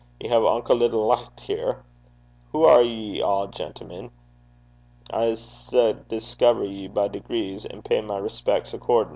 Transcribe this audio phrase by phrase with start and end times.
[0.19, 1.83] 'Ye hae unco little licht here!
[2.51, 4.09] Hoo are ye a', gentlemen?
[5.11, 5.69] I s'
[6.09, 9.09] discover ye by degrees, and pay my respecks accordin'.'